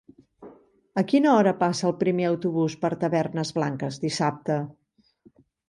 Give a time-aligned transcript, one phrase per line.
[1.01, 4.59] A quina hora passa el primer autobús per Tavernes Blanques dissabte?